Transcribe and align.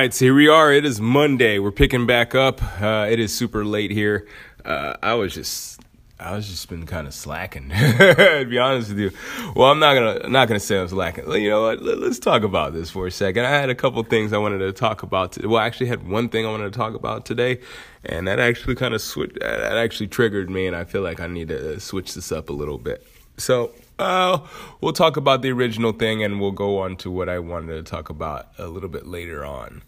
Right, 0.00 0.14
so 0.14 0.24
here 0.24 0.34
we 0.34 0.48
are. 0.48 0.72
It 0.72 0.86
is 0.86 0.98
Monday. 0.98 1.58
We're 1.58 1.72
picking 1.72 2.06
back 2.06 2.34
up. 2.34 2.62
Uh, 2.80 3.06
it 3.10 3.20
is 3.20 3.34
super 3.34 3.66
late 3.66 3.90
here. 3.90 4.26
Uh, 4.64 4.94
I 5.02 5.12
was 5.12 5.34
just, 5.34 5.78
I 6.18 6.34
was 6.34 6.48
just 6.48 6.70
been 6.70 6.86
kind 6.86 7.06
of 7.06 7.12
slacking. 7.12 7.68
to 7.68 8.46
be 8.48 8.56
honest 8.56 8.88
with 8.88 8.98
you, 8.98 9.10
well, 9.54 9.70
I'm 9.70 9.78
not 9.78 9.92
gonna, 9.92 10.26
not 10.30 10.48
gonna 10.48 10.58
say 10.58 10.78
I 10.78 10.82
was 10.84 10.92
slacking. 10.92 11.30
You 11.30 11.50
know 11.50 11.64
what? 11.64 11.82
Let, 11.82 11.98
us 11.98 12.18
talk 12.18 12.44
about 12.44 12.72
this 12.72 12.88
for 12.88 13.06
a 13.08 13.10
second. 13.10 13.44
I 13.44 13.50
had 13.50 13.68
a 13.68 13.74
couple 13.74 14.02
things 14.04 14.32
I 14.32 14.38
wanted 14.38 14.60
to 14.60 14.72
talk 14.72 15.02
about. 15.02 15.32
To, 15.32 15.46
well, 15.46 15.60
I 15.60 15.66
actually 15.66 15.88
had 15.88 16.08
one 16.08 16.30
thing 16.30 16.46
I 16.46 16.50
wanted 16.50 16.72
to 16.72 16.78
talk 16.78 16.94
about 16.94 17.26
today, 17.26 17.60
and 18.02 18.26
that 18.26 18.40
actually 18.40 18.76
kind 18.76 18.94
of 18.94 19.02
switched. 19.02 19.38
That 19.40 19.76
actually 19.76 20.08
triggered 20.08 20.48
me, 20.48 20.66
and 20.66 20.74
I 20.74 20.84
feel 20.84 21.02
like 21.02 21.20
I 21.20 21.26
need 21.26 21.48
to 21.48 21.78
switch 21.78 22.14
this 22.14 22.32
up 22.32 22.48
a 22.48 22.54
little 22.54 22.78
bit. 22.78 23.06
So 23.36 23.72
uh, 24.00 24.46
we'll 24.80 24.92
talk 24.92 25.16
about 25.16 25.42
the 25.42 25.50
original 25.50 25.92
thing 25.92 26.24
and 26.24 26.40
we'll 26.40 26.50
go 26.50 26.78
on 26.78 26.96
to 26.96 27.10
what 27.10 27.28
I 27.28 27.38
wanted 27.38 27.76
to 27.76 27.82
talk 27.82 28.08
about 28.08 28.48
a 28.58 28.66
little 28.66 28.88
bit 28.88 29.06
later 29.06 29.44
on. 29.44 29.82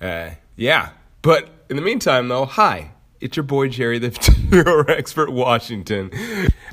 Uh, 0.00 0.30
yeah, 0.56 0.90
but 1.22 1.48
in 1.68 1.76
the 1.76 1.82
meantime, 1.82 2.28
though, 2.28 2.44
hi. 2.44 2.92
It's 3.18 3.34
your 3.34 3.44
boy 3.44 3.68
Jerry, 3.68 3.98
the 3.98 4.10
TR 4.84 4.90
expert 4.90 5.32
Washington, 5.32 6.10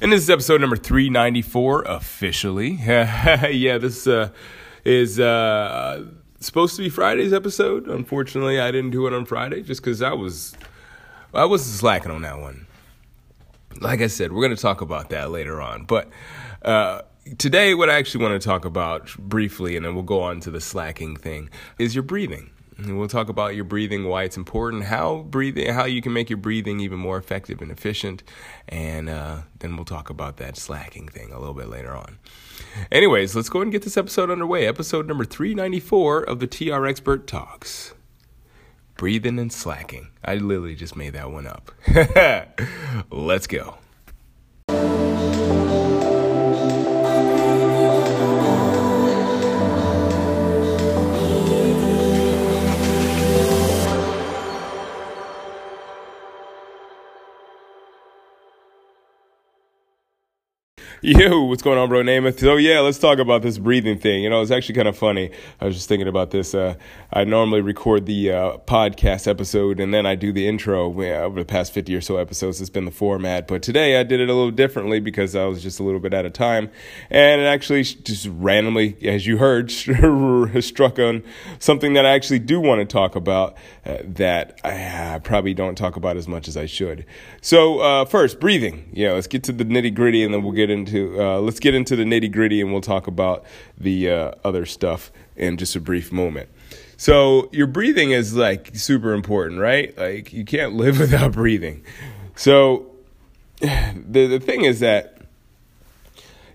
and 0.02 0.12
this 0.12 0.22
is 0.22 0.30
episode 0.30 0.60
number 0.60 0.76
three 0.76 1.10
ninety 1.10 1.42
four 1.42 1.84
officially. 1.84 2.72
yeah, 2.86 3.78
this 3.78 4.06
uh, 4.08 4.30
is 4.84 5.22
uh, 5.22 6.04
supposed 6.42 6.76
to 6.76 6.82
be 6.82 6.90
Friday's 6.90 7.32
episode. 7.32 7.88
Unfortunately, 7.88 8.60
I 8.60 8.72
didn't 8.72 8.92
do 8.92 9.08
it 9.08 9.14
on 9.14 9.24
Friday 9.24 9.62
just 9.62 9.82
because 9.82 10.02
I 10.02 10.12
was 10.12 10.54
I 11.34 11.46
was 11.46 11.66
slacking 11.66 12.12
on 12.12 12.24
that 12.24 12.40
one 12.40 12.68
like 13.84 14.02
I 14.02 14.08
said, 14.08 14.32
we're 14.32 14.42
going 14.42 14.56
to 14.56 14.62
talk 14.62 14.82
about 14.82 15.10
that 15.10 15.30
later 15.30 15.62
on. 15.62 15.84
But 15.84 16.10
uh, 16.64 17.02
today, 17.38 17.74
what 17.74 17.90
I 17.90 17.98
actually 17.98 18.24
want 18.24 18.42
to 18.42 18.46
talk 18.46 18.66
about 18.66 19.16
briefly, 19.18 19.76
and 19.76 19.86
then 19.86 19.94
we'll 19.94 20.04
go 20.04 20.22
on 20.22 20.40
to 20.42 20.52
the 20.52 20.62
slacking 20.62 21.16
thing, 21.16 21.50
is 21.78 21.94
your 21.94 22.04
breathing. 22.04 22.50
And 22.78 22.98
we'll 22.98 23.08
talk 23.08 23.30
about 23.30 23.54
your 23.54 23.66
breathing, 23.66 24.06
why 24.06 24.24
it's 24.24 24.38
important, 24.38 24.86
how 24.86 25.22
breathing, 25.30 25.72
how 25.72 25.86
you 25.86 26.02
can 26.02 26.12
make 26.12 26.30
your 26.30 26.38
breathing 26.38 26.80
even 26.80 26.98
more 26.98 27.18
effective 27.18 27.62
and 27.62 27.70
efficient, 27.70 28.24
and 28.68 29.10
uh, 29.10 29.42
then 29.60 29.76
we'll 29.76 29.86
talk 29.86 30.10
about 30.10 30.38
that 30.38 30.58
slacking 30.58 31.08
thing 31.08 31.32
a 31.32 31.38
little 31.38 31.54
bit 31.54 31.68
later 31.68 31.96
on. 31.96 32.18
Anyways, 32.92 33.36
let's 33.36 33.50
go 33.50 33.62
and 33.62 33.72
get 33.72 33.84
this 33.84 33.96
episode 33.96 34.32
underway. 34.32 34.66
Episode 34.66 35.08
number 35.08 35.24
394 35.24 36.24
of 36.24 36.40
the 36.40 36.48
TR 36.48 36.88
Expert 36.88 37.28
Talks 37.28 37.94
breathing 38.96 39.40
and 39.40 39.52
slacking. 39.52 40.10
I 40.24 40.36
literally 40.36 40.76
just 40.76 40.96
made 40.96 41.14
that 41.14 41.32
one 41.32 41.48
up. 41.48 41.72
Let's 43.12 43.48
go. 43.48 43.78
Yo, 61.06 61.42
what's 61.42 61.62
going 61.62 61.78
on, 61.78 61.90
bro? 61.90 62.02
Namath. 62.02 62.40
So 62.40 62.56
yeah, 62.56 62.80
let's 62.80 62.98
talk 62.98 63.20
about 63.20 63.42
this 63.42 63.58
breathing 63.58 64.00
thing. 64.00 64.24
You 64.24 64.30
know, 64.30 64.42
it's 64.42 64.52
actually 64.52 64.76
kind 64.76 64.88
of 64.88 64.98
funny. 64.98 65.32
I 65.60 65.66
was 65.66 65.76
just 65.76 65.90
thinking 65.90 66.08
about 66.08 66.32
this. 66.32 66.56
Uh, 66.56 66.76
I 67.12 67.26
normally 67.26 67.60
record 67.60 68.06
the 68.06 68.32
uh, 68.32 68.58
podcast 68.60 69.28
episode 69.28 69.82
and 69.82 69.94
then 69.94 70.06
I 70.06 70.16
do 70.16 70.32
the 70.32 70.48
intro. 70.48 70.86
Over 70.86 71.40
the 71.40 71.46
past 71.46 71.74
fifty 71.74 71.94
or 71.94 72.00
so 72.00 72.16
episodes, 72.16 72.62
it's 72.62 72.70
been 72.70 72.86
the 72.86 72.92
format. 72.92 73.50
But 73.50 73.64
today 73.64 74.00
I 74.00 74.04
did 74.04 74.22
it 74.22 74.30
a 74.30 74.34
little 74.34 74.50
differently 74.50 75.02
because 75.02 75.36
I 75.36 75.44
was 75.44 75.62
just 75.62 75.82
a 75.82 75.84
little 75.84 76.00
bit 76.00 76.14
out 76.14 76.26
of 76.26 76.32
time, 76.32 76.72
and 77.10 77.42
it 77.42 77.48
actually 77.48 77.84
just 77.84 78.30
randomly, 78.32 78.96
as 79.06 79.28
you 79.28 79.40
heard, 79.40 79.72
struck 80.64 81.00
on 81.00 81.22
something 81.60 81.92
that 81.96 82.06
I 82.06 82.12
actually 82.12 82.40
do 82.40 82.62
want 82.62 82.80
to 82.80 82.86
talk 82.86 83.18
about 83.18 83.58
uh, 83.86 83.98
that 84.06 84.58
I 84.64 85.20
probably 85.22 85.54
don't 85.54 85.76
talk 85.76 85.98
about 85.98 86.16
as 86.16 86.30
much 86.30 86.48
as 86.48 86.56
I 86.56 86.66
should. 86.66 87.06
So 87.42 87.80
uh, 87.80 88.06
first, 88.06 88.40
breathing. 88.40 88.90
Yeah, 88.94 89.12
let's 89.12 89.28
get 89.28 89.44
to 89.44 89.52
the 89.52 89.66
nitty 89.66 89.94
gritty, 89.94 90.24
and 90.24 90.34
then 90.34 90.44
we'll 90.44 90.54
get 90.54 90.70
into 90.70 90.93
into 90.94 91.22
uh, 91.22 91.40
let's 91.40 91.60
get 91.60 91.74
into 91.74 91.96
the 91.96 92.04
nitty 92.04 92.32
gritty, 92.32 92.62
and 92.62 92.72
we'll 92.72 92.82
talk 92.82 93.08
about 93.08 93.46
the 93.78 94.10
uh, 94.10 94.32
other 94.44 94.66
stuff 94.66 95.12
in 95.36 95.58
just 95.58 95.76
a 95.76 95.80
brief 95.80 96.12
moment. 96.12 96.50
So 96.98 97.50
your 97.52 97.68
breathing 97.68 98.12
is 98.12 98.36
like 98.36 98.76
super 98.76 99.14
important, 99.14 99.60
right? 99.60 99.98
Like 99.98 100.34
you 100.34 100.46
can't 100.46 100.74
live 100.74 101.00
without 101.02 101.34
breathing. 101.34 101.84
So 102.36 102.92
the 103.60 104.28
the 104.28 104.40
thing 104.40 104.64
is 104.64 104.80
that 104.80 105.22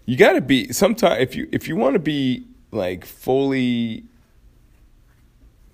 you 0.07 0.17
got 0.17 0.33
to 0.33 0.41
be 0.41 0.73
sometimes 0.73 1.21
if 1.23 1.37
you 1.37 1.49
if 1.53 1.69
you 1.69 1.77
want 1.77 1.95
to 1.95 2.01
be 2.01 2.47
like 2.71 3.05
fully 3.05 4.05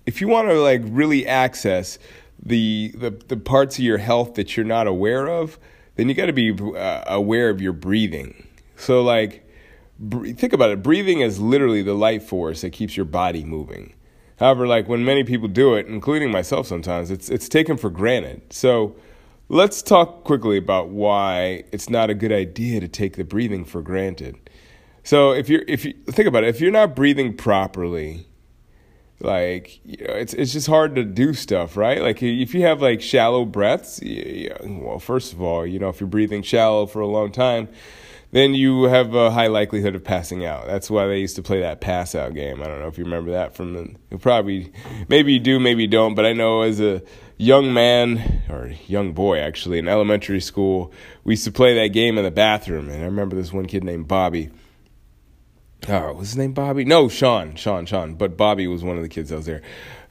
if 0.05 0.21
you 0.21 0.27
want 0.27 0.49
to 0.49 0.61
like 0.61 0.81
really 0.85 1.25
access 1.27 1.97
the, 2.43 2.91
the 2.95 3.09
the 3.09 3.37
parts 3.37 3.77
of 3.77 3.83
your 3.83 3.97
health 3.97 4.35
that 4.35 4.55
you're 4.55 4.65
not 4.65 4.87
aware 4.87 5.27
of, 5.27 5.57
then 5.95 6.09
you 6.09 6.15
got 6.15 6.27
to 6.27 6.33
be 6.33 6.51
uh, 6.51 7.03
aware 7.07 7.49
of 7.49 7.61
your 7.61 7.73
breathing. 7.73 8.47
So, 8.75 9.01
like, 9.01 9.47
think 10.09 10.53
about 10.53 10.71
it 10.71 10.83
breathing 10.83 11.21
is 11.21 11.39
literally 11.39 11.81
the 11.81 11.93
life 11.93 12.25
force 12.25 12.61
that 12.61 12.71
keeps 12.71 12.97
your 12.97 13.05
body 13.05 13.43
moving. 13.43 13.93
However, 14.37 14.67
like 14.67 14.89
when 14.89 15.05
many 15.05 15.23
people 15.23 15.47
do 15.47 15.75
it, 15.75 15.87
including 15.87 16.31
myself 16.31 16.67
sometimes, 16.67 17.09
it's, 17.09 17.29
it's 17.29 17.47
taken 17.47 17.77
for 17.77 17.89
granted. 17.89 18.41
So, 18.51 18.95
let's 19.47 19.81
talk 19.81 20.23
quickly 20.23 20.57
about 20.57 20.89
why 20.89 21.63
it's 21.71 21.89
not 21.89 22.09
a 22.09 22.13
good 22.13 22.31
idea 22.31 22.79
to 22.79 22.87
take 22.87 23.15
the 23.15 23.23
breathing 23.23 23.63
for 23.63 23.81
granted. 23.81 24.37
So, 25.03 25.31
if 25.31 25.49
you're, 25.49 25.63
if 25.67 25.85
you 25.85 25.93
think 26.09 26.27
about 26.27 26.43
it, 26.43 26.49
if 26.49 26.59
you're 26.59 26.71
not 26.71 26.95
breathing 26.95 27.37
properly, 27.37 28.27
like 29.19 29.79
you 29.85 30.05
know, 30.05 30.13
it's 30.13 30.33
it's 30.33 30.53
just 30.53 30.67
hard 30.67 30.95
to 30.95 31.03
do 31.03 31.33
stuff, 31.33 31.77
right? 31.77 32.01
Like 32.01 32.21
if 32.21 32.53
you 32.53 32.61
have 32.63 32.81
like 32.81 33.01
shallow 33.01 33.45
breaths, 33.45 33.99
well, 34.63 34.99
first 34.99 35.33
of 35.33 35.41
all, 35.41 35.65
you 35.65 35.79
know, 35.79 35.89
if 35.89 35.99
you're 35.99 36.07
breathing 36.07 36.41
shallow 36.41 36.85
for 36.85 36.99
a 36.99 37.07
long 37.07 37.31
time, 37.31 37.69
then 38.35 38.53
you 38.53 38.83
have 38.83 39.15
a 39.15 39.31
high 39.31 39.47
likelihood 39.47 39.95
of 39.95 40.03
passing 40.03 40.43
out. 40.43 40.67
That's 40.67 40.89
why 40.89 41.07
they 41.07 41.19
used 41.19 41.37
to 41.37 41.41
play 41.41 41.61
that 41.61 41.79
pass 41.79 42.13
out 42.13 42.33
game. 42.33 42.61
I 42.61 42.67
don't 42.67 42.81
know 42.81 42.87
if 42.89 42.97
you 42.97 43.05
remember 43.05 43.31
that 43.31 43.55
from 43.55 43.71
the 43.71 43.95
you 44.11 44.17
probably 44.17 44.73
maybe 45.07 45.31
you 45.31 45.39
do, 45.39 45.57
maybe 45.57 45.83
you 45.83 45.87
don't, 45.87 46.15
but 46.15 46.25
I 46.25 46.33
know 46.33 46.61
as 46.61 46.81
a 46.81 47.01
young 47.37 47.73
man 47.73 48.43
or 48.49 48.73
young 48.87 49.13
boy 49.13 49.39
actually 49.39 49.79
in 49.79 49.87
elementary 49.87 50.41
school, 50.41 50.91
we 51.23 51.31
used 51.31 51.45
to 51.45 51.51
play 51.53 51.75
that 51.75 51.93
game 51.93 52.17
in 52.17 52.25
the 52.25 52.31
bathroom 52.31 52.89
and 52.89 53.01
I 53.01 53.05
remember 53.05 53.37
this 53.37 53.53
one 53.53 53.67
kid 53.67 53.85
named 53.85 54.09
Bobby. 54.09 54.49
Oh, 55.87 56.11
was 56.15 56.31
his 56.31 56.37
name 56.37 56.51
Bobby? 56.51 56.83
No, 56.83 57.07
Sean, 57.07 57.55
Sean, 57.55 57.85
Sean. 57.85 58.15
But 58.15 58.35
Bobby 58.35 58.67
was 58.67 58.83
one 58.83 58.97
of 58.97 59.03
the 59.03 59.07
kids 59.07 59.29
that 59.29 59.37
was 59.37 59.45
there. 59.45 59.61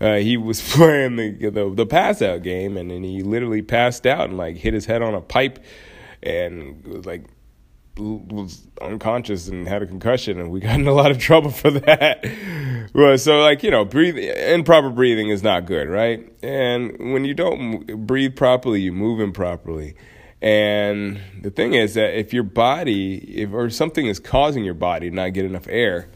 Uh, 0.00 0.16
he 0.16 0.38
was 0.38 0.62
playing 0.74 1.16
the, 1.16 1.50
the 1.50 1.74
the 1.74 1.84
pass 1.84 2.22
out 2.22 2.42
game, 2.42 2.78
and 2.78 2.91
then 2.91 3.02
he 3.02 3.22
literally 3.22 3.60
passed 3.60 4.06
out 4.06 4.30
and 4.30 4.38
like 4.38 4.56
hit 4.56 4.72
his 4.72 4.86
head 4.86 5.02
on 5.02 5.14
a 5.14 5.20
pipe, 5.20 5.62
and 6.22 6.86
was 6.86 7.04
like 7.04 7.24
was 7.97 8.66
unconscious 8.81 9.49
and 9.49 9.69
had 9.69 9.82
a 9.82 9.87
concussion, 9.87 10.41
and 10.41 10.50
we 10.50 10.60
got 10.60 10.78
in 10.78 10.87
a 10.87 10.93
lot 10.93 11.10
of 11.10 11.19
trouble 11.19 11.50
for 11.50 11.71
that. 11.71 12.25
well, 12.94 13.16
so 13.19 13.41
like 13.41 13.62
you 13.62 13.71
know, 13.71 13.84
breathe 13.84 14.19
improper 14.19 14.91
breathing 14.91 15.31
is 15.31 15.43
not 15.43 15.66
good, 15.66 15.88
right? 15.88 16.27
And 16.43 17.12
when 17.12 17.25
you 17.25 17.34
don't 17.34 18.06
breathe 18.06 18.37
properly, 18.37 18.81
you 18.81 18.93
move 18.93 19.21
improperly. 19.21 19.94
And 20.43 21.21
the 21.41 21.50
thing 21.50 21.75
is 21.75 21.94
that 21.94 22.19
if 22.19 22.34
your 22.34 22.43
body, 22.43 23.16
if 23.41 23.53
or 23.53 23.71
something 23.71 24.06
is 24.06 24.21
causing 24.21 24.65
your 24.65 24.75
body 24.75 25.09
to 25.09 25.16
not 25.16 25.33
get 25.33 25.44
enough 25.44 25.66
air, 25.69 26.10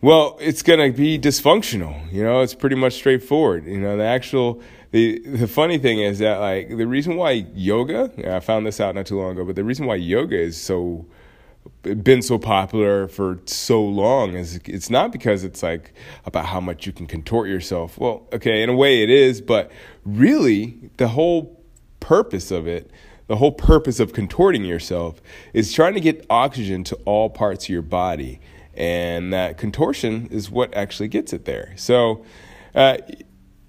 well, 0.00 0.38
it's 0.40 0.62
gonna 0.62 0.92
be 0.92 1.18
dysfunctional. 1.18 2.10
You 2.12 2.22
know, 2.22 2.40
it's 2.40 2.54
pretty 2.54 2.76
much 2.76 2.94
straightforward. 2.94 3.66
You 3.66 3.80
know, 3.80 3.96
the 3.96 4.04
actual 4.04 4.62
the 4.90 5.20
the 5.20 5.46
funny 5.46 5.78
thing 5.78 6.00
is 6.00 6.18
that 6.18 6.38
like 6.38 6.68
the 6.68 6.86
reason 6.86 7.16
why 7.16 7.46
yoga, 7.54 8.10
I 8.34 8.40
found 8.40 8.66
this 8.66 8.80
out 8.80 8.94
not 8.94 9.06
too 9.06 9.20
long 9.20 9.32
ago, 9.32 9.44
but 9.44 9.56
the 9.56 9.64
reason 9.64 9.86
why 9.86 9.96
yoga 9.96 10.36
is 10.38 10.60
so 10.60 11.06
been 11.82 12.22
so 12.22 12.38
popular 12.38 13.08
for 13.08 13.38
so 13.46 13.82
long 13.82 14.34
is 14.34 14.60
it's 14.64 14.90
not 14.90 15.12
because 15.12 15.44
it's 15.44 15.62
like 15.62 15.92
about 16.24 16.46
how 16.46 16.60
much 16.60 16.86
you 16.86 16.92
can 16.92 17.06
contort 17.06 17.48
yourself. 17.48 17.98
Well, 17.98 18.26
okay, 18.32 18.62
in 18.62 18.68
a 18.68 18.74
way 18.74 19.02
it 19.02 19.10
is, 19.10 19.40
but 19.40 19.70
really 20.04 20.90
the 20.96 21.08
whole 21.08 21.60
purpose 22.00 22.50
of 22.50 22.66
it, 22.66 22.90
the 23.28 23.36
whole 23.36 23.52
purpose 23.52 24.00
of 24.00 24.12
contorting 24.12 24.64
yourself 24.64 25.20
is 25.52 25.72
trying 25.72 25.94
to 25.94 26.00
get 26.00 26.26
oxygen 26.28 26.82
to 26.84 26.96
all 27.04 27.30
parts 27.30 27.66
of 27.66 27.68
your 27.68 27.82
body. 27.82 28.40
And 28.74 29.32
that 29.32 29.58
contortion 29.58 30.28
is 30.30 30.50
what 30.50 30.72
actually 30.74 31.08
gets 31.08 31.32
it 31.32 31.44
there. 31.44 31.74
So, 31.76 32.24
uh, 32.74 32.98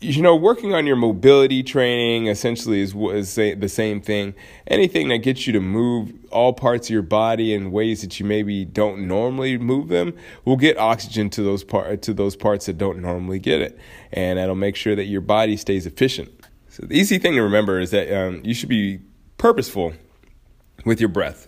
you 0.01 0.23
know, 0.23 0.35
working 0.35 0.73
on 0.73 0.87
your 0.87 0.95
mobility 0.95 1.61
training 1.61 2.25
essentially 2.25 2.81
is, 2.81 2.95
is 2.95 3.35
the 3.35 3.69
same 3.69 4.01
thing. 4.01 4.33
Anything 4.65 5.09
that 5.09 5.19
gets 5.19 5.45
you 5.45 5.53
to 5.53 5.61
move 5.61 6.11
all 6.31 6.53
parts 6.53 6.87
of 6.87 6.93
your 6.93 7.03
body 7.03 7.53
in 7.53 7.71
ways 7.71 8.01
that 8.01 8.19
you 8.19 8.25
maybe 8.25 8.65
don't 8.65 9.07
normally 9.07 9.59
move 9.59 9.89
them 9.89 10.13
will 10.43 10.57
get 10.57 10.77
oxygen 10.79 11.29
to 11.29 11.43
those 11.43 11.63
part 11.63 12.01
to 12.01 12.13
those 12.13 12.35
parts 12.35 12.65
that 12.65 12.79
don't 12.79 12.99
normally 12.99 13.37
get 13.37 13.61
it, 13.61 13.77
and 14.11 14.39
that'll 14.39 14.55
make 14.55 14.75
sure 14.75 14.95
that 14.95 15.05
your 15.05 15.21
body 15.21 15.55
stays 15.55 15.85
efficient. 15.85 16.31
So 16.69 16.85
the 16.87 16.95
easy 16.95 17.19
thing 17.19 17.33
to 17.33 17.41
remember 17.41 17.79
is 17.79 17.91
that 17.91 18.11
um, 18.11 18.41
you 18.43 18.55
should 18.55 18.69
be 18.69 19.01
purposeful 19.37 19.93
with 20.83 20.99
your 20.99 21.09
breath. 21.09 21.47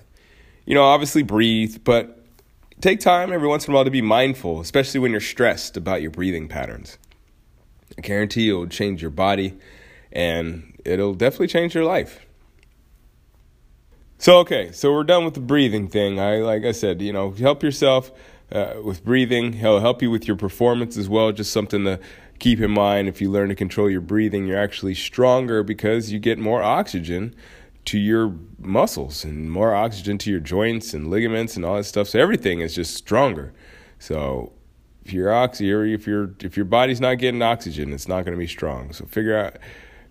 You 0.65 0.75
know, 0.75 0.83
obviously 0.83 1.23
breathe, 1.23 1.77
but 1.83 2.23
take 2.81 3.00
time 3.00 3.33
every 3.33 3.47
once 3.47 3.67
in 3.67 3.73
a 3.73 3.75
while 3.75 3.85
to 3.85 3.91
be 3.91 4.01
mindful, 4.01 4.61
especially 4.61 5.00
when 5.00 5.11
you're 5.11 5.21
stressed 5.21 5.75
about 5.75 6.03
your 6.03 6.11
breathing 6.11 6.47
patterns. 6.47 7.00
I 7.98 8.01
guarantee 8.01 8.50
it'll 8.50 8.68
change 8.68 9.01
your 9.01 9.12
body 9.12 9.57
and 10.12 10.80
it'll 10.86 11.13
definitely 11.13 11.48
change 11.48 11.75
your 11.75 11.86
life. 11.86 12.25
So 14.18 14.38
okay, 14.40 14.72
so 14.72 14.94
we're 14.94 15.04
done 15.04 15.25
with 15.25 15.34
the 15.34 15.42
breathing 15.42 15.88
thing. 15.88 16.19
I 16.19 16.38
like 16.38 16.63
I 16.63 16.72
said, 16.72 17.01
you 17.01 17.12
know, 17.12 17.31
help 17.31 17.62
yourself 17.62 18.12
uh, 18.51 18.75
with 18.84 19.04
breathing. 19.04 19.54
He'll 19.54 19.81
help 19.81 20.01
you 20.01 20.10
with 20.10 20.28
your 20.28 20.38
performance 20.38 20.95
as 20.95 21.10
well. 21.10 21.31
Just 21.31 21.51
something 21.51 21.84
to 21.84 22.00
keep 22.40 22.62
in 22.62 22.72
mind. 22.72 23.10
If 23.10 23.22
you 23.22 23.30
learn 23.30 23.50
to 23.50 23.56
control 23.56 23.90
your 23.90 24.01
breathing, 24.01 24.48
you're 24.48 24.60
actually 24.60 24.96
stronger 24.96 25.63
because 25.63 26.12
you 26.12 26.19
get 26.19 26.39
more 26.39 26.63
oxygen 26.63 27.36
to 27.86 28.00
your 28.00 28.34
muscles 28.60 29.25
and 29.25 29.51
more 29.51 29.75
oxygen 29.75 30.18
to 30.19 30.31
your 30.31 30.39
joints 30.39 30.94
and 30.94 31.10
ligaments 31.10 31.57
and 31.57 31.66
all 31.66 31.75
that 31.75 31.84
stuff. 31.84 32.07
So 32.07 32.19
everything 32.19 32.62
is 32.62 32.74
just 32.74 32.96
stronger. 32.96 33.54
So 34.00 34.54
if 35.05 35.11
your 35.11 35.33
oxy, 35.33 35.71
or 35.71 35.85
if 35.85 36.07
your 36.07 36.33
if 36.39 36.55
your 36.55 36.65
body's 36.65 37.01
not 37.01 37.15
getting 37.15 37.41
oxygen, 37.41 37.91
it's 37.94 38.07
not 38.07 38.23
going 38.23 38.33
to 38.33 38.39
be 38.39 38.47
strong. 38.47 38.94
So 38.94 39.05
figure 39.05 39.38
out 39.38 39.57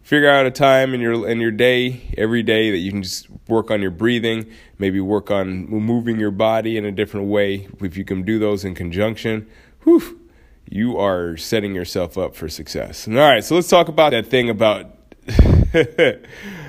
figure 0.02 0.28
out 0.28 0.46
a 0.46 0.50
time 0.50 0.94
in 0.94 1.00
your 1.00 1.28
in 1.28 1.40
your 1.40 1.50
day 1.50 2.02
every 2.18 2.42
day 2.42 2.70
that 2.70 2.78
you 2.78 2.90
can 2.90 3.02
just 3.02 3.28
work 3.48 3.70
on 3.70 3.80
your 3.80 3.90
breathing 3.90 4.50
maybe 4.78 5.00
work 5.00 5.30
on 5.30 5.66
moving 5.68 6.18
your 6.18 6.32
body 6.32 6.76
in 6.76 6.84
a 6.84 6.90
different 6.90 7.28
way 7.28 7.68
if 7.80 7.96
you 7.96 8.04
can 8.04 8.22
do 8.22 8.38
those 8.38 8.64
in 8.64 8.74
conjunction. 8.74 9.46
Whew, 9.84 10.20
you 10.68 10.98
are 10.98 11.36
setting 11.36 11.72
yourself 11.74 12.18
up 12.18 12.34
for 12.34 12.48
success. 12.48 13.06
All 13.06 13.14
right 13.14 13.44
so 13.44 13.54
let's 13.54 13.68
talk 13.68 13.88
about 13.88 14.10
that 14.10 14.26
thing 14.26 14.50
about 14.50 14.90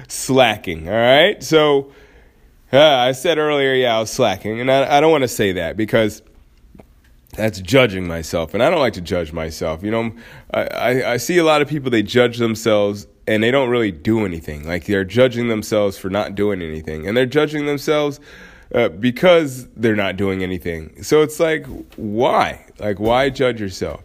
slacking 0.07 0.87
all 0.87 0.93
right? 0.93 1.41
So 1.43 1.91
uh, 2.71 2.79
i 2.79 3.11
said 3.11 3.37
earlier 3.37 3.73
yeah 3.73 3.97
i 3.97 3.99
was 3.99 4.11
slacking 4.11 4.59
and 4.59 4.71
i, 4.71 4.97
I 4.97 4.99
don't 4.99 5.11
want 5.11 5.23
to 5.23 5.27
say 5.27 5.53
that 5.53 5.77
because 5.77 6.23
that's 7.33 7.59
judging 7.59 8.07
myself 8.07 8.53
and 8.53 8.63
i 8.63 8.69
don't 8.69 8.79
like 8.79 8.93
to 8.93 9.01
judge 9.01 9.33
myself 9.33 9.83
you 9.83 9.91
know 9.91 10.13
I, 10.53 10.61
I, 10.63 11.11
I 11.13 11.17
see 11.17 11.37
a 11.37 11.43
lot 11.43 11.61
of 11.61 11.67
people 11.67 11.89
they 11.89 12.03
judge 12.03 12.37
themselves 12.37 13.07
and 13.27 13.43
they 13.43 13.51
don't 13.51 13.69
really 13.69 13.91
do 13.91 14.25
anything. 14.25 14.67
Like 14.67 14.85
they're 14.85 15.05
judging 15.05 15.47
themselves 15.47 15.97
for 15.97 16.09
not 16.09 16.35
doing 16.35 16.61
anything, 16.61 17.07
and 17.07 17.15
they're 17.15 17.25
judging 17.25 17.65
themselves 17.65 18.19
uh, 18.73 18.89
because 18.89 19.67
they're 19.75 19.95
not 19.95 20.17
doing 20.17 20.43
anything. 20.43 21.03
So 21.03 21.21
it's 21.21 21.39
like, 21.39 21.65
why? 21.95 22.65
Like, 22.79 22.99
why 22.99 23.29
judge 23.29 23.61
yourself? 23.61 24.03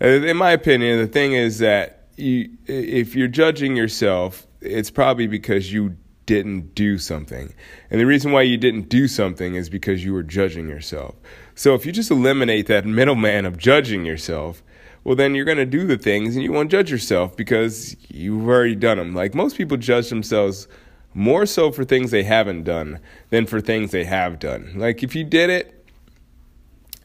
Uh, 0.00 0.06
in 0.06 0.36
my 0.36 0.50
opinion, 0.50 0.98
the 0.98 1.06
thing 1.06 1.32
is 1.32 1.58
that 1.58 2.04
you, 2.16 2.50
if 2.66 3.14
you're 3.14 3.28
judging 3.28 3.76
yourself, 3.76 4.46
it's 4.60 4.90
probably 4.90 5.26
because 5.26 5.72
you 5.72 5.96
didn't 6.26 6.74
do 6.74 6.98
something. 6.98 7.54
And 7.90 8.00
the 8.00 8.06
reason 8.06 8.32
why 8.32 8.42
you 8.42 8.56
didn't 8.56 8.88
do 8.88 9.08
something 9.08 9.54
is 9.54 9.70
because 9.70 10.04
you 10.04 10.12
were 10.12 10.22
judging 10.22 10.68
yourself. 10.68 11.14
So 11.54 11.74
if 11.74 11.86
you 11.86 11.92
just 11.92 12.10
eliminate 12.10 12.66
that 12.66 12.84
middleman 12.84 13.46
of 13.46 13.56
judging 13.56 14.04
yourself, 14.04 14.62
well, 15.04 15.14
then 15.14 15.36
you're 15.36 15.44
going 15.44 15.56
to 15.56 15.64
do 15.64 15.86
the 15.86 15.96
things 15.96 16.34
and 16.34 16.42
you 16.42 16.52
won't 16.52 16.70
judge 16.70 16.90
yourself 16.90 17.36
because 17.36 17.96
you've 18.08 18.48
already 18.48 18.74
done 18.74 18.98
them. 18.98 19.14
Like 19.14 19.34
most 19.34 19.56
people 19.56 19.76
judge 19.76 20.10
themselves 20.10 20.66
more 21.14 21.46
so 21.46 21.72
for 21.72 21.84
things 21.84 22.10
they 22.10 22.24
haven't 22.24 22.64
done 22.64 23.00
than 23.30 23.46
for 23.46 23.60
things 23.60 23.90
they 23.90 24.04
have 24.04 24.38
done. 24.38 24.72
Like 24.76 25.02
if 25.02 25.14
you 25.14 25.24
did 25.24 25.48
it, 25.48 25.86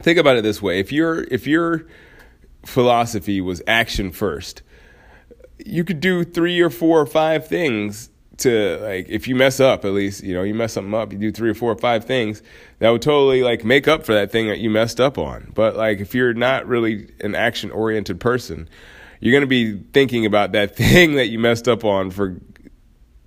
think 0.02 0.18
about 0.18 0.36
it 0.36 0.44
this 0.44 0.62
way: 0.62 0.80
if 0.80 0.92
your 0.92 1.24
if 1.32 1.48
your 1.48 1.88
philosophy 2.66 3.40
was 3.40 3.62
action 3.68 4.12
first, 4.12 4.64
you 5.66 5.84
could 5.84 6.00
do 6.00 6.24
three 6.24 6.60
or 6.60 6.70
four 6.70 7.00
or 7.00 7.06
five 7.06 7.48
things 7.48 8.11
to 8.42 8.78
like 8.82 9.08
if 9.10 9.28
you 9.28 9.36
mess 9.36 9.60
up 9.60 9.86
at 9.86 9.92
least 9.92 10.24
you 10.24 10.34
know 10.34 10.44
you 10.44 10.54
mess 10.54 10.74
something 10.74 10.94
up 10.94 11.12
you 11.12 11.18
do 11.18 11.32
three 11.32 11.50
or 11.50 11.54
four 11.54 11.72
or 11.72 11.78
five 11.78 12.06
things 12.06 12.42
that 12.80 12.90
would 12.90 13.02
totally 13.02 13.44
like 13.44 13.64
make 13.64 13.88
up 13.88 14.06
for 14.06 14.14
that 14.14 14.32
thing 14.32 14.48
that 14.48 14.60
you 14.60 14.70
messed 14.70 15.00
up 15.00 15.18
on. 15.18 15.52
But 15.56 15.76
like 15.76 16.00
if 16.00 16.14
you're 16.14 16.34
not 16.34 16.68
really 16.68 17.12
an 17.22 17.36
action 17.36 17.72
oriented 17.72 18.20
person 18.20 18.70
you're 19.22 19.32
going 19.32 19.42
to 19.42 19.48
be 19.48 19.78
thinking 19.94 20.26
about 20.26 20.52
that 20.52 20.76
thing 20.76 21.14
that 21.14 21.28
you 21.28 21.40
messed 21.40 21.68
up 21.68 21.86
on 21.86 22.12
for 22.12 22.38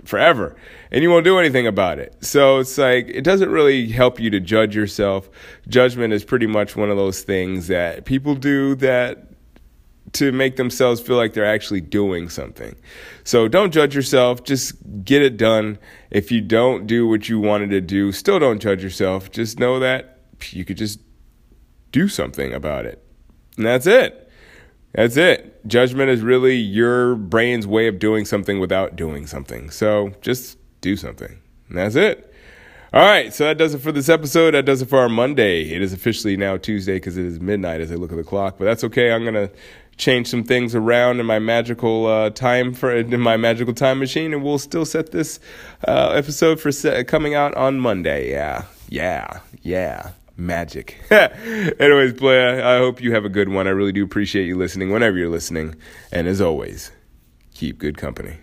forever 0.05 0.55
and 0.91 1.03
you 1.03 1.11
won't 1.11 1.25
do 1.25 1.39
anything 1.39 1.67
about 1.67 1.99
it. 1.99 2.15
So 2.21 2.59
it's 2.59 2.77
like 2.77 3.09
it 3.09 3.23
doesn't 3.23 3.51
really 3.51 3.89
help 3.89 4.21
you 4.21 4.31
to 4.31 4.41
judge 4.41 4.77
yourself. 4.77 5.31
Judgment 5.67 6.13
is 6.13 6.25
pretty 6.25 6.47
much 6.47 6.77
one 6.77 6.91
of 6.91 6.97
those 6.97 7.23
things 7.23 7.69
that 7.69 8.05
people 8.05 8.35
do 8.35 8.75
that 8.77 9.34
to 10.15 10.33
make 10.33 10.57
themselves 10.57 11.01
feel 11.01 11.17
like 11.17 11.35
they're 11.35 11.45
actually 11.45 11.81
doing 11.81 12.29
something. 12.29 12.75
So 13.25 13.49
don't 13.49 13.73
judge 13.73 13.95
yourself, 13.95 14.45
just 14.45 14.75
get 15.05 15.23
it 15.23 15.37
done. 15.37 15.79
If 16.11 16.33
you 16.33 16.41
don't 16.41 16.87
do 16.87 17.07
what 17.07 17.29
you 17.29 17.39
wanted 17.39 17.71
to 17.71 17.81
do, 17.81 18.13
still 18.13 18.39
don't 18.39 18.61
judge 18.61 18.83
yourself. 18.83 19.31
Just 19.31 19.59
know 19.59 19.79
that 19.81 20.21
you 20.51 20.65
could 20.65 20.77
just 20.77 21.01
do 21.93 22.09
something 22.09 22.53
about 22.53 22.87
it. 22.87 23.05
And 23.57 23.67
that's 23.67 23.87
it. 23.87 24.31
That's 24.93 25.17
it. 25.17 25.67
Judgment 25.67 26.11
is 26.11 26.21
really 26.21 26.57
your 26.57 27.17
brain's 27.17 27.67
way 27.67 27.89
of 27.89 27.99
doing 27.99 28.25
something 28.25 28.61
without 28.61 28.97
doing 28.97 29.27
something. 29.27 29.71
So 29.71 30.13
just 30.21 30.59
do 30.81 30.97
something. 30.97 31.39
And 31.69 31.79
that's 31.79 31.97
it. 31.97 32.33
All 32.95 33.05
right, 33.05 33.35
so 33.35 33.43
that 33.43 33.59
does 33.59 33.75
it 33.75 33.81
for 33.81 33.91
this 33.91 34.09
episode. 34.09 34.53
That 34.53 34.67
does 34.67 34.81
it 34.81 34.89
for 34.89 35.01
our 35.01 35.09
Monday. 35.09 35.63
It 35.73 35.83
is 35.83 35.93
officially 35.93 36.37
now 36.37 36.57
Tuesday 36.57 36.95
because 36.95 37.17
it 37.17 37.27
is 37.27 37.41
midnight 37.41 37.81
as 37.81 37.91
I 37.91 37.97
look 37.97 38.13
at 38.13 38.17
the 38.17 38.23
clock, 38.23 38.55
but 38.57 38.67
that's 38.67 38.85
okay. 38.85 39.11
I'm 39.11 39.25
gonna 39.25 39.51
change 39.97 40.29
some 40.29 40.45
things 40.45 40.75
around 40.75 41.21
in 41.21 41.27
my 41.27 41.39
magical 41.39 42.07
uh, 42.07 42.31
time 42.31 42.73
for 42.73 42.95
in 42.95 43.21
my 43.21 43.37
magical 43.37 43.75
time 43.75 43.99
machine, 43.99 44.33
and 44.33 44.43
we'll 44.43 44.59
still 44.59 44.85
set 44.85 45.11
this 45.13 45.41
uh, 45.87 46.11
episode 46.15 46.61
for 46.61 46.73
set, 46.73 47.07
coming 47.07 47.35
out 47.35 47.55
on 47.55 47.81
Monday. 47.81 48.31
Yeah, 48.31 48.65
yeah, 48.89 49.41
yeah. 49.63 50.11
Magic. 50.37 50.99
Anyways, 51.11 52.15
Blair, 52.15 52.67
I 52.67 52.79
hope 52.79 53.01
you 53.01 53.13
have 53.15 53.25
a 53.25 53.29
good 53.29 53.51
one. 53.51 53.69
I 53.69 53.71
really 53.71 53.93
do 53.93 54.03
appreciate 54.03 54.47
you 54.47 54.57
listening 54.57 54.91
whenever 54.91 55.17
you're 55.17 55.29
listening. 55.29 55.77
And 56.11 56.27
as 56.27 56.41
always, 56.41 56.91
keep 57.55 57.79
good 57.79 57.97
company. 57.97 58.39